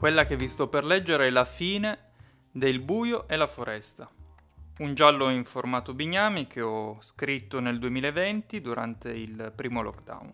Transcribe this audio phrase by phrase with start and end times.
[0.00, 2.12] Quella che vi sto per leggere è la fine
[2.50, 4.10] del buio e la foresta.
[4.78, 10.32] Un giallo in formato bignami che ho scritto nel 2020 durante il primo lockdown.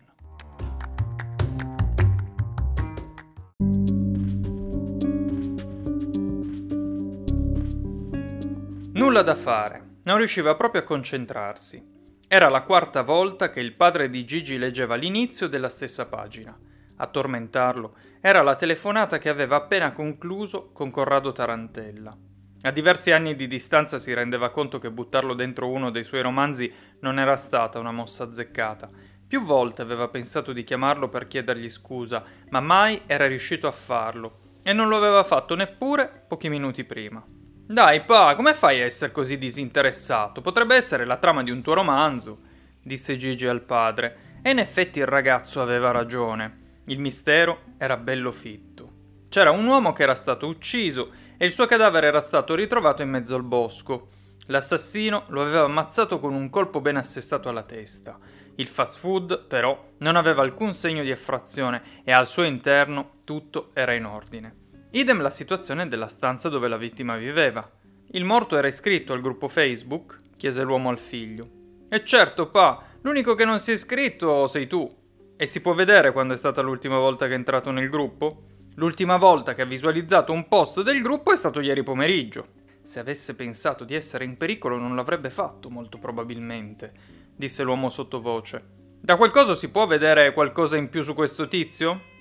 [8.92, 11.84] Nulla da fare, non riusciva proprio a concentrarsi.
[12.28, 16.56] Era la quarta volta che il padre di Gigi leggeva l'inizio della stessa pagina.
[16.96, 22.16] A tormentarlo era la telefonata che aveva appena concluso con Corrado Tarantella.
[22.62, 26.72] A diversi anni di distanza si rendeva conto che buttarlo dentro uno dei suoi romanzi
[27.00, 28.88] non era stata una mossa azzeccata.
[29.28, 34.38] Più volte aveva pensato di chiamarlo per chiedergli scusa, ma mai era riuscito a farlo.
[34.62, 37.22] E non lo aveva fatto neppure pochi minuti prima.
[37.68, 40.40] Dai, pa, come fai a essere così disinteressato?
[40.40, 42.38] Potrebbe essere la trama di un tuo romanzo,
[42.82, 44.40] disse Gigi al padre.
[44.42, 46.65] E in effetti il ragazzo aveva ragione.
[46.88, 48.92] Il mistero era bello fitto.
[49.28, 53.10] C'era un uomo che era stato ucciso e il suo cadavere era stato ritrovato in
[53.10, 54.08] mezzo al bosco.
[54.46, 58.18] L'assassino lo aveva ammazzato con un colpo ben assestato alla testa.
[58.54, 63.70] Il fast food, però, non aveva alcun segno di effrazione e al suo interno tutto
[63.74, 64.54] era in ordine.
[64.92, 67.68] Idem la situazione della stanza dove la vittima viveva.
[68.12, 71.48] Il morto era iscritto al gruppo Facebook, chiese l'uomo al figlio.
[71.88, 74.88] E certo, pa, l'unico che non si è iscritto sei tu,
[75.36, 78.44] e si può vedere quando è stata l'ultima volta che è entrato nel gruppo?
[78.76, 82.48] L'ultima volta che ha visualizzato un post del gruppo è stato ieri pomeriggio.
[82.82, 86.92] Se avesse pensato di essere in pericolo non l'avrebbe fatto, molto probabilmente,
[87.34, 88.62] disse l'uomo sottovoce.
[89.00, 92.14] Da qualcosa si può vedere qualcosa in più su questo tizio?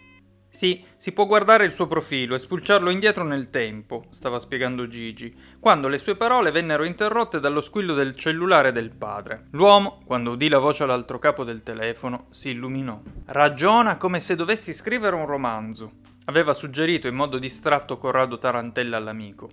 [0.55, 5.35] Sì, si può guardare il suo profilo e spulciarlo indietro nel tempo, stava spiegando Gigi,
[5.59, 9.47] quando le sue parole vennero interrotte dallo squillo del cellulare del padre.
[9.51, 13.01] L'uomo, quando udì la voce all'altro capo del telefono, si illuminò.
[13.25, 15.91] Ragiona come se dovessi scrivere un romanzo,
[16.27, 19.49] aveva suggerito in modo distratto Corrado Tarantella all'amico.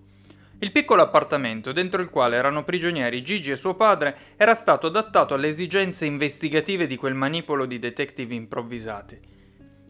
[0.60, 5.34] Il piccolo appartamento dentro il quale erano prigionieri Gigi e suo padre era stato adattato
[5.34, 9.31] alle esigenze investigative di quel manipolo di detective improvvisati.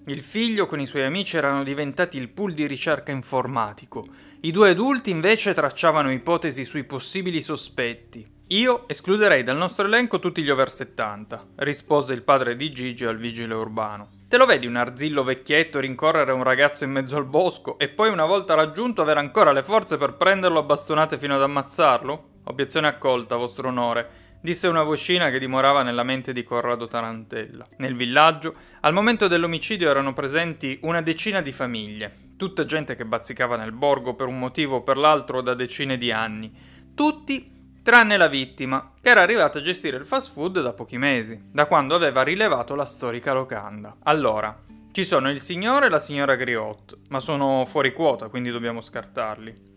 [0.06, 4.04] Il figlio con i suoi amici erano diventati il pool di ricerca informatico.
[4.40, 8.28] I due adulti invece tracciavano ipotesi sui possibili sospetti.
[8.48, 13.16] Io escluderei dal nostro elenco tutti gli over 70, rispose il padre di Gigi al
[13.16, 14.08] vigile urbano.
[14.26, 18.10] Te lo vedi un arzillo vecchietto rincorrere un ragazzo in mezzo al bosco e poi
[18.10, 22.30] una volta raggiunto avere ancora le forze per prenderlo a bastonate fino ad ammazzarlo?
[22.42, 27.64] Obiezione accolta, vostro onore disse una vocina che dimorava nella mente di Corrado Tarantella.
[27.78, 33.56] Nel villaggio, al momento dell'omicidio erano presenti una decina di famiglie, tutta gente che bazzicava
[33.56, 36.52] nel borgo per un motivo o per l'altro da decine di anni.
[36.92, 37.50] Tutti
[37.84, 41.66] tranne la vittima, che era arrivata a gestire il fast food da pochi mesi, da
[41.66, 43.97] quando aveva rilevato la storica locanda.
[44.02, 44.60] Allora,
[44.91, 49.71] ci sono il signore e la signora Griot, ma sono fuori quota, quindi dobbiamo scartarli.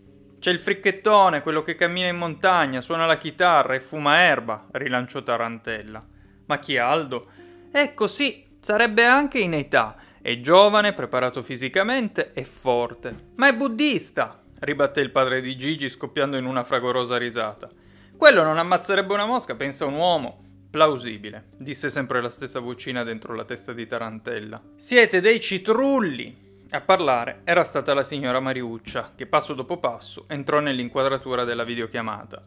[0.45, 5.23] C'è il fricchettone, quello che cammina in montagna, suona la chitarra e fuma erba, rilanciò
[5.23, 6.05] Tarantella.
[6.45, 7.31] Ma chi Aldo?
[7.71, 9.95] Ecco sì, sarebbe anche in età.
[10.21, 13.31] È giovane, preparato fisicamente e forte.
[13.37, 17.67] Ma è buddista, ribatté il padre di Gigi scoppiando in una fragorosa risata.
[18.15, 20.43] Quello non ammazzerebbe una mosca, pensa un uomo.
[20.69, 24.61] Plausibile, disse sempre la stessa vocina dentro la testa di Tarantella.
[24.75, 30.59] Siete dei citrulli, a parlare era stata la signora Mariuccia, che passo dopo passo entrò
[30.59, 32.41] nell'inquadratura della videochiamata.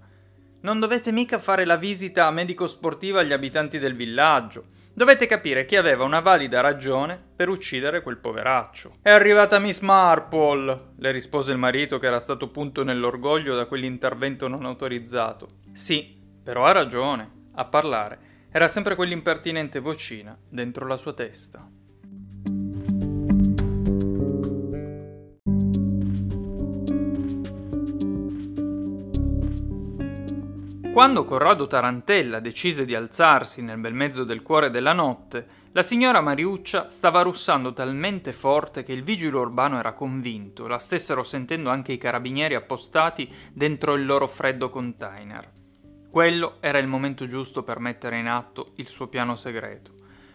[0.61, 4.67] Non dovete mica fare la visita medico-sportiva agli abitanti del villaggio.
[4.93, 8.97] Dovete capire che aveva una valida ragione per uccidere quel poveraccio.
[9.01, 14.49] È arrivata Miss Marple, le rispose il marito che era stato punto nell'orgoglio da quell'intervento
[14.49, 15.49] non autorizzato.
[15.73, 17.47] Sì, però ha ragione.
[17.55, 18.19] A parlare
[18.51, 21.78] era sempre quell'impertinente vocina dentro la sua testa.
[30.99, 36.21] Quando Corrado Tarantella decise di alzarsi nel bel mezzo del cuore della notte, la signora
[36.21, 41.93] Mariuccia stava russando talmente forte che il vigile urbano era convinto la stessero sentendo anche
[41.93, 45.49] i carabinieri appostati dentro il loro freddo container.
[46.11, 49.93] Quello era il momento giusto per mettere in atto il suo piano segreto.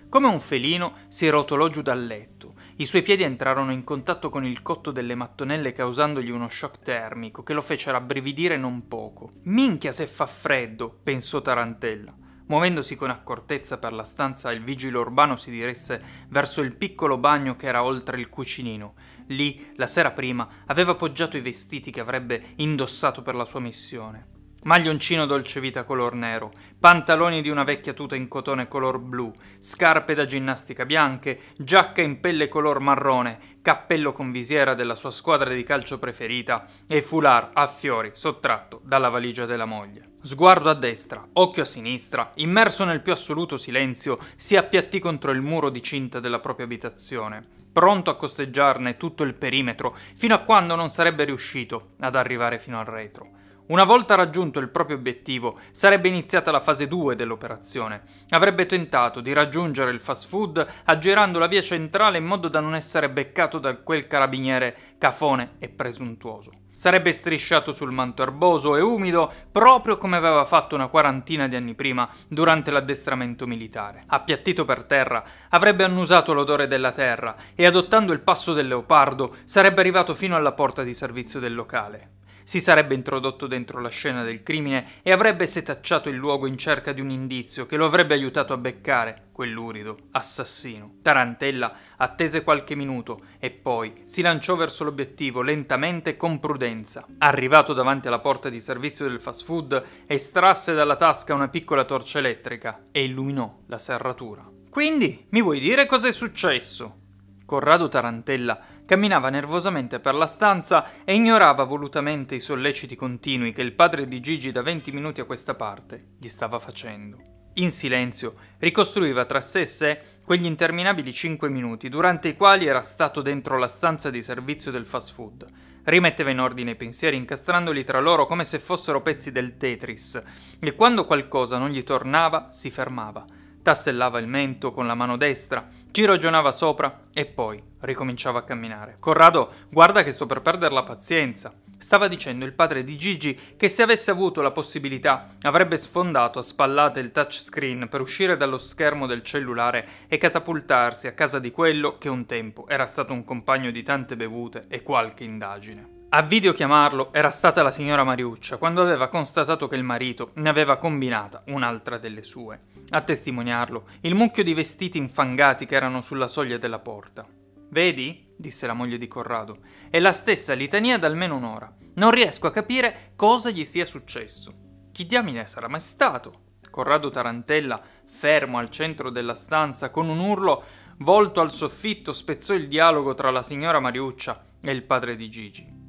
[0.07, 2.54] Come un felino si rotolò giù dal letto.
[2.83, 7.41] I suoi piedi entrarono in contatto con il cotto delle mattonelle causandogli uno shock termico
[7.41, 9.31] che lo fece rabbrividire non poco.
[9.44, 12.13] Minchia se fa freddo, pensò Tarantella.
[12.47, 17.56] Muovendosi con accortezza per la stanza, il vigile urbano si diresse verso il piccolo bagno
[17.56, 18.95] che era oltre il cucinino.
[19.27, 24.32] Lì, la sera prima, aveva appoggiato i vestiti che avrebbe indossato per la sua missione.
[24.63, 30.13] Maglioncino dolce vita color nero, pantaloni di una vecchia tuta in cotone color blu, scarpe
[30.13, 35.63] da ginnastica bianche, giacca in pelle color marrone, cappello con visiera della sua squadra di
[35.63, 40.12] calcio preferita e foulard a fiori sottratto dalla valigia della moglie.
[40.21, 45.42] Sguardo a destra, occhio a sinistra, immerso nel più assoluto silenzio, si appiattì contro il
[45.42, 50.75] muro di cinta della propria abitazione, pronto a costeggiarne tutto il perimetro, fino a quando
[50.75, 53.42] non sarebbe riuscito ad arrivare fino al retro.
[53.65, 58.04] Una volta raggiunto il proprio obiettivo, sarebbe iniziata la fase 2 dell'operazione.
[58.31, 62.75] Avrebbe tentato di raggiungere il fast food aggirando la via centrale in modo da non
[62.75, 66.51] essere beccato da quel carabiniere cafone e presuntuoso.
[66.74, 71.74] Sarebbe strisciato sul manto erboso e umido proprio come aveva fatto una quarantina di anni
[71.74, 74.04] prima durante l'addestramento militare.
[74.07, 79.80] Appiattito per terra, avrebbe annusato l'odore della terra e adottando il passo del leopardo sarebbe
[79.80, 84.44] arrivato fino alla porta di servizio del locale si sarebbe introdotto dentro la scena del
[84.44, 88.54] crimine e avrebbe setacciato il luogo in cerca di un indizio che lo avrebbe aiutato
[88.54, 90.95] a beccare quell'urido assassino.
[91.01, 97.06] Tarantella attese qualche minuto e poi si lanciò verso l'obiettivo lentamente e con prudenza.
[97.18, 102.19] Arrivato davanti alla porta di servizio del fast food, estrasse dalla tasca una piccola torcia
[102.19, 104.48] elettrica e illuminò la serratura.
[104.69, 107.01] Quindi, mi vuoi dire cos'è successo?
[107.45, 113.74] Corrado Tarantella camminava nervosamente per la stanza e ignorava volutamente i solleciti continui che il
[113.74, 117.31] padre di Gigi da 20 minuti a questa parte gli stava facendo.
[117.57, 122.81] In silenzio, ricostruiva tra sé e sé quegli interminabili 5 minuti durante i quali era
[122.81, 125.45] stato dentro la stanza di servizio del fast food.
[125.83, 130.24] Rimetteva in ordine i pensieri incastrandoli tra loro come se fossero pezzi del Tetris
[130.59, 133.25] e quando qualcosa non gli tornava si fermava
[133.63, 138.98] tassellava il mento con la mano destra, ci ragionava sopra e poi ricominciava a camminare.
[139.00, 141.51] Corrado, guarda che sto per perdere la pazienza.
[141.77, 146.42] Stava dicendo il padre di Gigi che se avesse avuto la possibilità avrebbe sfondato a
[146.42, 151.98] spallate il touchscreen per uscire dallo schermo del cellulare e catapultarsi a casa di quello
[151.98, 156.03] che un tempo era stato un compagno di tante bevute e qualche indagine.
[156.15, 160.77] A videochiamarlo era stata la signora Mariuccia quando aveva constatato che il marito ne aveva
[160.77, 162.65] combinata un'altra delle sue.
[162.89, 167.25] A testimoniarlo, il mucchio di vestiti infangati che erano sulla soglia della porta.
[167.71, 168.27] Vedi?
[168.38, 169.57] disse la moglie di Corrado.
[169.89, 171.75] È la stessa litania da almeno un'ora.
[171.95, 174.54] Non riesco a capire cosa gli sia successo.
[174.92, 176.59] Chi diamine sarà mai stato?
[176.69, 180.63] Corrado Tarantella, fermo al centro della stanza, con un urlo
[180.98, 185.81] volto al soffitto, spezzò il dialogo tra la signora Mariuccia e il padre di Gigi.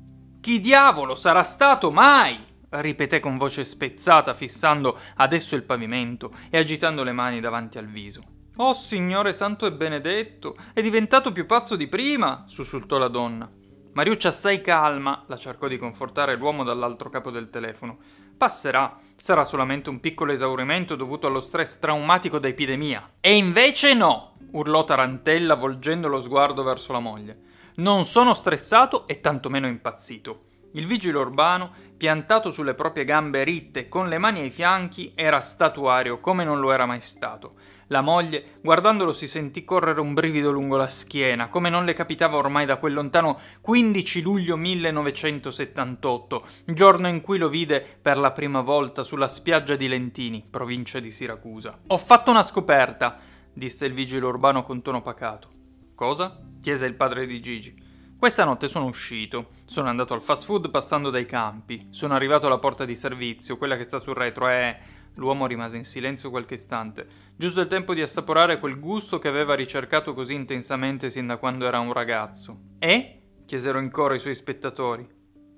[0.45, 2.39] Chi diavolo sarà stato mai?
[2.69, 8.21] ripeté con voce spezzata, fissando adesso il pavimento e agitando le mani davanti al viso.
[8.57, 13.51] Oh Signore santo e benedetto, è diventato più pazzo di prima, sussultò la donna.
[13.95, 17.97] Mariuccia, stai calma, la cercò di confortare l'uomo dall'altro capo del telefono.
[18.37, 23.13] Passerà, sarà solamente un piccolo esaurimento dovuto allo stress traumatico da epidemia.
[23.19, 27.53] E invece no, urlò Tarantella volgendo lo sguardo verso la moglie.
[27.77, 30.43] Non sono stressato e tantomeno impazzito.
[30.75, 36.21] Il vigile urbano, piantato sulle proprie gambe ritte con le mani ai fianchi, era statuario
[36.21, 37.55] come non lo era mai stato.
[37.89, 42.37] La moglie, guardandolo, si sentì correre un brivido lungo la schiena, come non le capitava
[42.37, 48.61] ormai da quel lontano 15 luglio 1978, giorno in cui lo vide per la prima
[48.61, 51.81] volta sulla spiaggia di Lentini, provincia di Siracusa.
[51.89, 53.19] Ho fatto una scoperta,
[53.53, 55.54] disse il vigile urbano con tono pacato.
[55.95, 56.41] Cosa?
[56.61, 57.83] chiese il padre di Gigi.
[58.19, 62.59] Questa notte sono uscito, sono andato al fast food passando dai campi, sono arrivato alla
[62.59, 65.03] porta di servizio, quella che sta sul retro, e...
[65.17, 69.55] L'uomo rimase in silenzio qualche istante, giusto il tempo di assaporare quel gusto che aveva
[69.55, 72.59] ricercato così intensamente sin da quando era un ragazzo.
[72.81, 73.23] E?
[73.45, 75.07] chiesero in coro i suoi spettatori.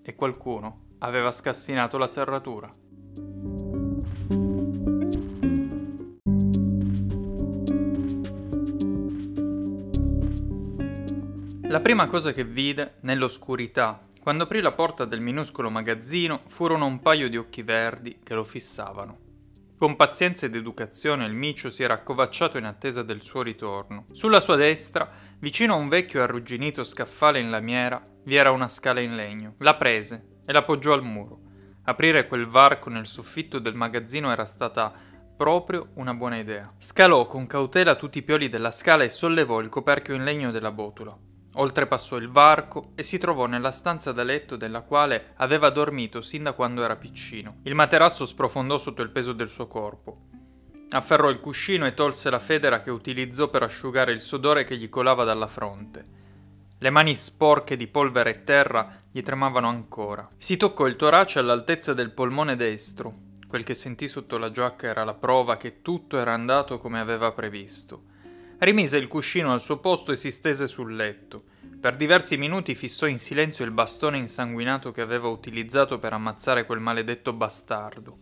[0.02, 2.70] E qualcuno aveva scassinato la serratura.
[11.76, 17.00] La prima cosa che vide, nell'oscurità, quando aprì la porta del minuscolo magazzino, furono un
[17.00, 19.18] paio di occhi verdi che lo fissavano.
[19.76, 24.06] Con pazienza ed educazione il micio si era accovacciato in attesa del suo ritorno.
[24.12, 25.06] Sulla sua destra,
[25.38, 29.56] vicino a un vecchio arrugginito scaffale in lamiera, vi era una scala in legno.
[29.58, 31.40] La prese e l'appoggiò al muro.
[31.84, 34.90] Aprire quel varco nel soffitto del magazzino era stata
[35.36, 36.72] proprio una buona idea.
[36.78, 40.72] Scalò con cautela tutti i pioli della scala e sollevò il coperchio in legno della
[40.72, 41.34] botola.
[41.58, 46.42] Oltrepassò il varco e si trovò nella stanza da letto della quale aveva dormito sin
[46.42, 47.60] da quando era piccino.
[47.62, 50.24] Il materasso sprofondò sotto il peso del suo corpo.
[50.90, 54.90] Afferrò il cuscino e tolse la federa che utilizzò per asciugare il sudore che gli
[54.90, 56.04] colava dalla fronte.
[56.78, 60.28] Le mani sporche di polvere e terra gli tremavano ancora.
[60.36, 63.14] Si toccò il torace all'altezza del polmone destro.
[63.48, 67.32] Quel che sentì sotto la giacca era la prova che tutto era andato come aveva
[67.32, 68.14] previsto.
[68.58, 71.44] Rimise il cuscino al suo posto e si stese sul letto.
[71.78, 76.80] Per diversi minuti fissò in silenzio il bastone insanguinato che aveva utilizzato per ammazzare quel
[76.80, 78.18] maledetto bastardo.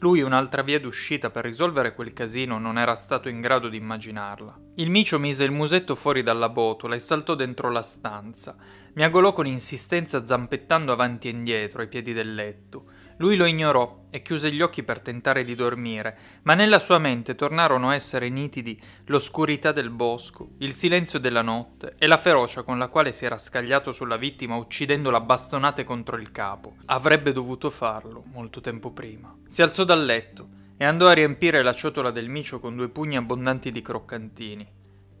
[0.00, 4.60] Lui un'altra via d'uscita per risolvere quel casino non era stato in grado di immaginarla.
[4.76, 8.56] Il micio mise il musetto fuori dalla botola e saltò dentro la stanza.
[8.92, 12.84] Miagolò con insistenza zampettando avanti e indietro ai piedi del letto.
[13.18, 17.34] Lui lo ignorò e chiuse gli occhi per tentare di dormire, ma nella sua mente
[17.34, 22.78] tornarono a essere nitidi l'oscurità del bosco, il silenzio della notte e la ferocia con
[22.78, 26.76] la quale si era scagliato sulla vittima uccidendola bastonate contro il capo.
[26.86, 29.36] Avrebbe dovuto farlo molto tempo prima.
[29.48, 33.16] Si alzò dal letto e andò a riempire la ciotola del micio con due pugni
[33.16, 34.66] abbondanti di croccantini.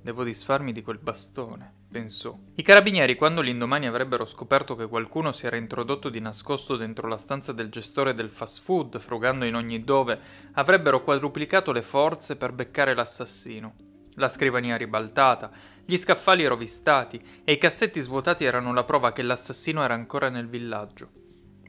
[0.00, 2.36] Devo disfarmi di quel bastone, pensò.
[2.54, 7.18] I carabinieri, quando l'indomani avrebbero scoperto che qualcuno si era introdotto di nascosto dentro la
[7.18, 10.18] stanza del gestore del fast food, frugando in ogni dove,
[10.52, 13.74] avrebbero quadruplicato le forze per beccare l'assassino.
[14.14, 15.50] La scrivania ribaltata,
[15.84, 20.48] gli scaffali rovistati e i cassetti svuotati erano la prova che l'assassino era ancora nel
[20.48, 21.08] villaggio.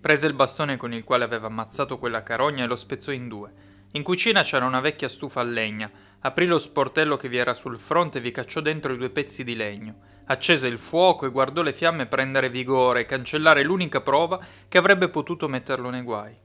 [0.01, 3.68] Prese il bastone con il quale aveva ammazzato quella carogna e lo spezzò in due.
[3.93, 5.91] In cucina c'era una vecchia stufa a legna,
[6.21, 9.45] Aprì lo sportello che vi era sul fronte e vi cacciò dentro i due pezzi
[9.45, 10.07] di legno.
[10.25, 15.07] Accese il fuoco e guardò le fiamme prendere vigore e cancellare l'unica prova che avrebbe
[15.07, 16.37] potuto metterlo nei guai.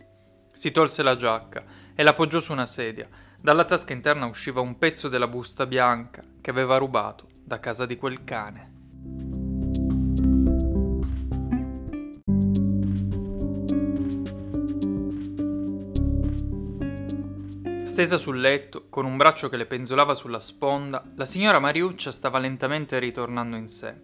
[0.53, 3.09] Si tolse la giacca e l'appoggiò su una sedia.
[3.41, 7.97] Dalla tasca interna usciva un pezzo della busta bianca che aveva rubato da casa di
[7.97, 8.74] quel cane.
[17.95, 22.41] Stesa sul letto, con un braccio che le penzolava sulla sponda, la signora Mariuccia stava
[22.41, 23.95] lentamente ritornando in sé.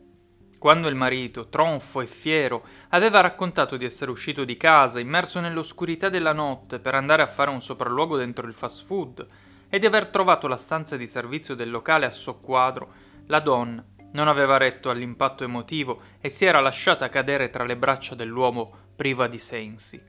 [0.61, 6.09] Quando il marito, tronfo e fiero, aveva raccontato di essere uscito di casa, immerso nell'oscurità
[6.09, 9.27] della notte, per andare a fare un sopralluogo dentro il fast food,
[9.69, 12.93] e di aver trovato la stanza di servizio del locale a soqquadro,
[13.27, 18.15] la donna non aveva retto all'impatto emotivo e si era lasciata cadere tra le braccia
[18.15, 20.01] dell'uomo priva di sensi.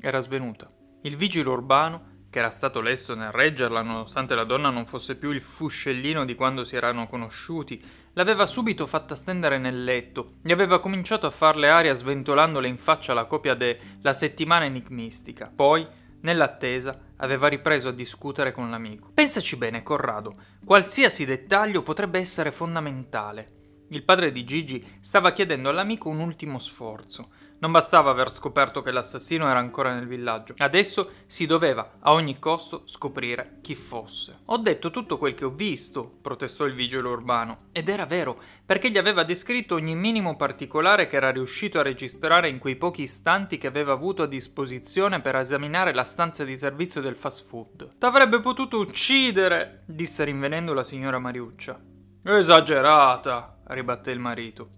[0.00, 0.70] Era svenuta.
[1.02, 5.30] Il vigile urbano che era stato lesto nel reggerla nonostante la donna non fosse più
[5.30, 10.78] il fuscellino di quando si erano conosciuti, l'aveva subito fatta stendere nel letto e aveva
[10.78, 15.50] cominciato a farle aria sventolandole in faccia la copia de La settimana enigmistica.
[15.54, 15.86] Poi,
[16.20, 19.12] nell'attesa, aveva ripreso a discutere con l'amico.
[19.14, 23.54] Pensaci bene, Corrado, qualsiasi dettaglio potrebbe essere fondamentale.
[23.88, 27.30] Il padre di Gigi stava chiedendo all'amico un ultimo sforzo.
[27.58, 30.54] Non bastava aver scoperto che l'assassino era ancora nel villaggio.
[30.58, 34.40] Adesso si doveva a ogni costo scoprire chi fosse.
[34.46, 37.56] Ho detto tutto quel che ho visto, protestò il vigile urbano.
[37.72, 42.50] Ed era vero, perché gli aveva descritto ogni minimo particolare che era riuscito a registrare
[42.50, 47.00] in quei pochi istanti che aveva avuto a disposizione per esaminare la stanza di servizio
[47.00, 47.96] del fast food.
[47.96, 51.80] T'avrebbe potuto uccidere, disse rinvenendo la signora Mariuccia.
[52.22, 54.68] Esagerata, ribatté il marito.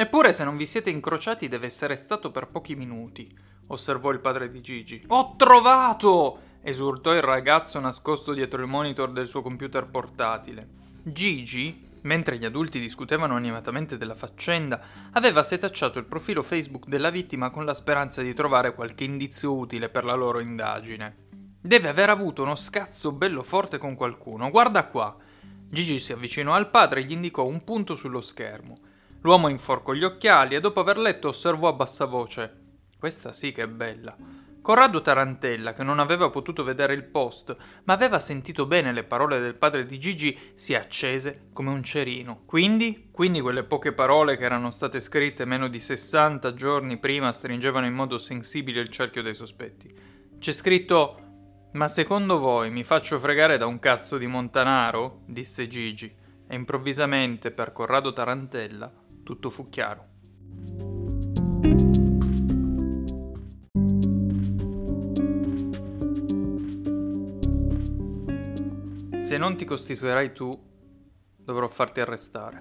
[0.00, 3.36] Eppure se non vi siete incrociati deve essere stato per pochi minuti,
[3.66, 5.02] osservò il padre di Gigi.
[5.08, 6.38] Ho trovato!
[6.62, 10.68] esurtò il ragazzo nascosto dietro il monitor del suo computer portatile.
[11.02, 14.80] Gigi, mentre gli adulti discutevano animatamente della faccenda,
[15.14, 19.88] aveva setacciato il profilo Facebook della vittima con la speranza di trovare qualche indizio utile
[19.88, 21.26] per la loro indagine.
[21.60, 25.16] Deve aver avuto uno scazzo bello forte con qualcuno, guarda qua.
[25.68, 28.78] Gigi si avvicinò al padre e gli indicò un punto sullo schermo.
[29.22, 32.66] L'uomo inforcò gli occhiali e dopo aver letto osservò a bassa voce.
[32.98, 34.16] Questa sì che è bella.
[34.68, 39.40] Corrado Tarantella, che non aveva potuto vedere il post, ma aveva sentito bene le parole
[39.40, 42.42] del padre di Gigi, si accese come un cerino.
[42.44, 47.86] Quindi, quindi quelle poche parole che erano state scritte meno di 60 giorni prima stringevano
[47.86, 49.90] in modo sensibile il cerchio dei sospetti.
[50.38, 51.18] C'è scritto
[51.72, 55.22] Ma secondo voi mi faccio fregare da un cazzo di Montanaro?
[55.24, 56.14] disse Gigi,
[56.46, 58.97] e improvvisamente per Corrado Tarantella
[59.28, 60.06] tutto fu chiaro.
[69.20, 70.58] Se non ti costituirai tu,
[71.36, 72.58] dovrò farti arrestare.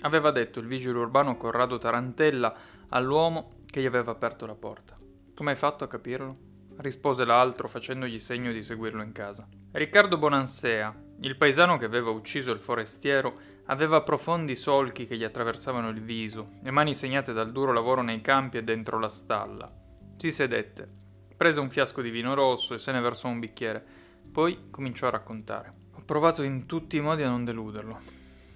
[0.00, 2.56] Aveva detto il vigile urbano Corrado Tarantella
[2.88, 4.96] all'uomo che gli aveva aperto la porta.
[5.32, 6.48] Come hai fatto a capirlo?
[6.78, 9.46] rispose l'altro facendogli segno di seguirlo in casa.
[9.70, 15.90] Riccardo Bonansea, il paesano che aveva ucciso il forestiero, aveva profondi solchi che gli attraversavano
[15.90, 19.70] il viso e mani segnate dal duro lavoro nei campi e dentro la stalla.
[20.16, 20.88] Si sedette,
[21.36, 23.84] prese un fiasco di vino rosso e se ne versò un bicchiere.
[24.32, 25.74] Poi cominciò a raccontare.
[25.94, 27.98] Ho provato in tutti i modi a non deluderlo,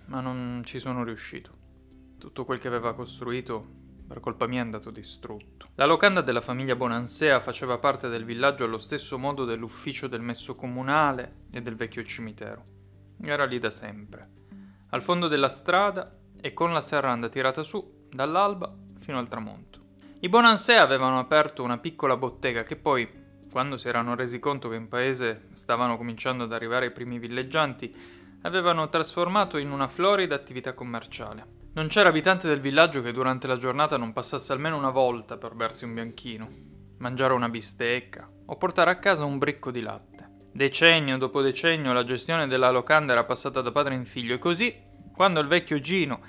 [0.06, 1.62] ma non ci sono riuscito.
[2.18, 5.68] Tutto quel che aveva costruito per colpa mia è andato distrutto.
[5.76, 10.54] La locanda della famiglia Bonansea faceva parte del villaggio allo stesso modo dell'ufficio del messo
[10.54, 12.62] comunale e del vecchio cimitero.
[13.22, 14.28] Era lì da sempre,
[14.90, 19.80] al fondo della strada e con la serranda tirata su dall'alba fino al tramonto.
[20.20, 23.08] I Bonansea avevano aperto una piccola bottega che poi,
[23.50, 27.94] quando si erano resi conto che in paese stavano cominciando ad arrivare i primi villeggianti,
[28.42, 31.63] avevano trasformato in una florida attività commerciale.
[31.74, 35.54] Non c'era abitante del villaggio che durante la giornata non passasse almeno una volta per
[35.54, 36.48] bersi un bianchino,
[36.98, 40.36] mangiare una bistecca o portare a casa un bricco di latte.
[40.52, 44.72] Decennio dopo decennio la gestione della locanda era passata da padre in figlio e così,
[45.12, 46.20] quando il vecchio Gino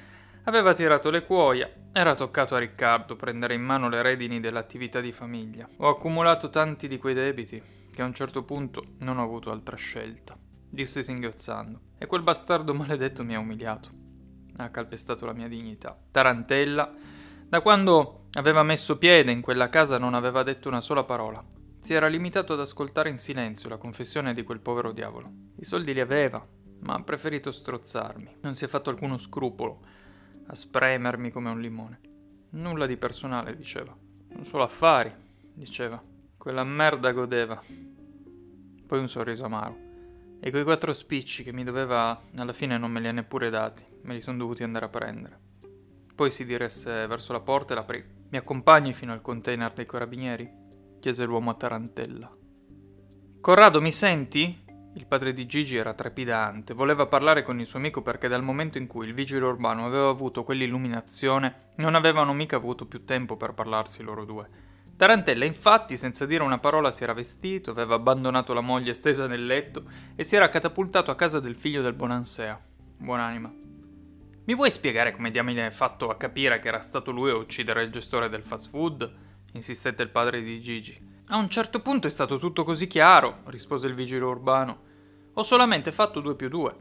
[0.46, 5.12] aveva tirato le cuoia, era toccato a Riccardo prendere in mano le redini dell'attività di
[5.12, 5.70] famiglia.
[5.78, 7.62] Ho accumulato tanti di quei debiti
[7.94, 10.36] che a un certo punto non ho avuto altra scelta,
[10.68, 14.05] disse singhiozzando, e quel bastardo maledetto mi ha umiliato
[14.58, 15.98] ha calpestato la mia dignità.
[16.12, 16.94] Tarantella,
[17.48, 21.44] da quando aveva messo piede in quella casa non aveva detto una sola parola.
[21.82, 25.32] Si era limitato ad ascoltare in silenzio la confessione di quel povero diavolo.
[25.58, 26.46] I soldi li aveva,
[26.80, 28.38] ma ha preferito strozzarmi.
[28.42, 29.80] Non si è fatto alcuno scrupolo
[30.48, 32.00] a spremermi come un limone.
[32.52, 33.96] Nulla di personale, diceva.
[34.30, 35.14] Non solo affari,
[35.54, 36.02] diceva.
[36.38, 37.62] Quella merda godeva.
[38.88, 39.85] Poi un sorriso amaro.
[40.46, 43.84] E quei quattro spicci che mi doveva, alla fine non me li ha neppure dati,
[44.04, 45.40] me li sono dovuti andare a prendere.
[46.14, 48.06] Poi si diresse verso la porta e l'aprì.
[48.30, 50.48] Mi accompagni fino al container dei carabinieri?
[51.00, 52.32] chiese l'uomo a tarantella.
[53.42, 54.64] Corrado, mi senti?
[54.94, 58.78] Il padre di Gigi era trepidante, voleva parlare con il suo amico perché dal momento
[58.78, 63.56] in cui il vigile urbano aveva avuto quell'illuminazione, non avevano mica avuto più tempo per
[63.56, 64.48] parlarsi loro due.
[64.98, 69.46] Tarantella infatti, senza dire una parola, si era vestito, aveva abbandonato la moglie stesa nel
[69.46, 69.84] letto
[70.16, 72.58] e si era catapultato a casa del figlio del Bonansea.
[72.98, 73.54] Buonanima.
[74.46, 77.84] Mi vuoi spiegare come diamine hai fatto a capire che era stato lui a uccidere
[77.84, 79.12] il gestore del fast food?
[79.52, 80.98] insistette il padre di Gigi.
[81.28, 84.80] A un certo punto è stato tutto così chiaro, rispose il vigile urbano.
[85.34, 86.74] Ho solamente fatto due più due.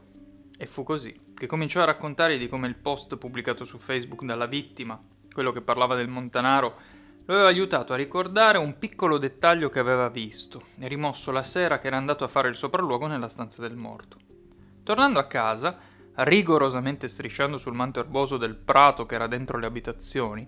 [0.57, 4.45] E fu così che cominciò a raccontare di come il post pubblicato su Facebook dalla
[4.45, 5.01] vittima,
[5.33, 10.09] quello che parlava del Montanaro, lo aveva aiutato a ricordare un piccolo dettaglio che aveva
[10.09, 13.75] visto e rimosso la sera che era andato a fare il sopralluogo nella stanza del
[13.75, 14.17] morto.
[14.83, 15.77] Tornando a casa,
[16.15, 20.47] rigorosamente strisciando sul manto erboso del prato che era dentro le abitazioni,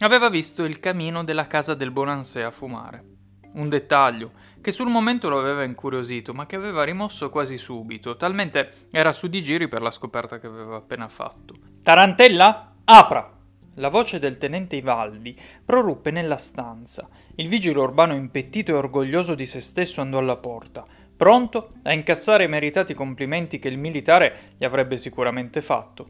[0.00, 3.04] aveva visto il camino della casa del Bonansè a fumare.
[3.52, 8.88] Un dettaglio che sul momento lo aveva incuriosito, ma che aveva rimosso quasi subito, talmente
[8.90, 11.54] era su di giri per la scoperta che aveva appena fatto.
[11.82, 13.29] Tarantella, apra!
[13.74, 17.08] La voce del tenente Ivaldi proruppe nella stanza.
[17.36, 20.84] Il vigile urbano impettito e orgoglioso di se stesso andò alla porta,
[21.16, 26.08] pronto a incassare i meritati complimenti che il militare gli avrebbe sicuramente fatto.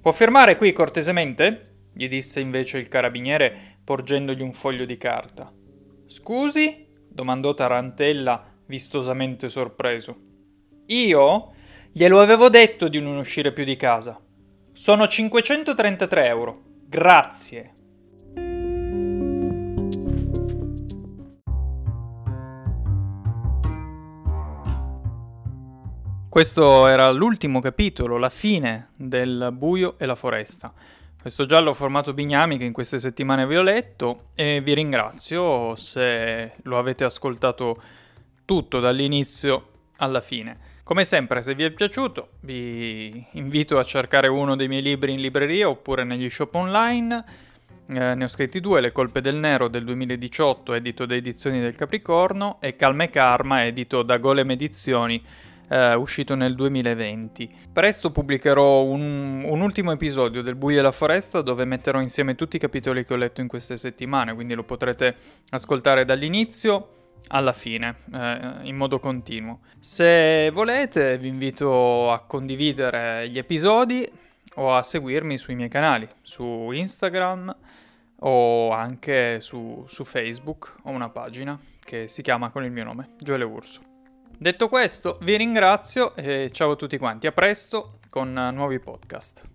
[0.00, 1.68] Può firmare qui cortesemente?
[1.94, 5.52] gli disse invece il carabiniere porgendogli un foglio di carta.
[6.06, 6.86] Scusi?
[7.08, 10.16] domandò Tarantella, vistosamente sorpreso.
[10.86, 11.52] Io?
[11.92, 14.18] Glielo avevo detto di non uscire più di casa.
[14.72, 16.62] Sono 533 euro.
[16.92, 17.72] Grazie.
[26.28, 30.70] Questo era l'ultimo capitolo, la fine del buio e la foresta.
[31.18, 36.56] Questo giallo formato bignami che in queste settimane vi ho letto e vi ringrazio se
[36.64, 37.82] lo avete ascoltato
[38.44, 40.71] tutto dall'inizio alla fine.
[40.84, 45.20] Come sempre, se vi è piaciuto, vi invito a cercare uno dei miei libri in
[45.20, 47.24] libreria oppure negli shop online.
[47.86, 51.76] Eh, ne ho scritti due, Le colpe del nero del 2018, edito da Edizioni del
[51.76, 55.22] Capricorno, e Calma e Karma, edito da Golem Edizioni,
[55.68, 57.48] eh, uscito nel 2020.
[57.72, 62.56] Presto pubblicherò un, un, ultimo episodio del Buio e la Foresta dove metterò insieme tutti
[62.56, 65.14] i capitoli che ho letto in queste settimane, quindi lo potrete
[65.50, 69.60] ascoltare dall'inizio alla fine, eh, in modo continuo.
[69.78, 74.10] Se volete vi invito a condividere gli episodi
[74.54, 77.56] o a seguirmi sui miei canali, su Instagram
[78.20, 80.76] o anche su, su Facebook.
[80.84, 83.80] Ho una pagina che si chiama con il mio nome, Gioele Urso.
[84.38, 89.51] Detto questo, vi ringrazio e ciao a tutti quanti, a presto con nuovi podcast.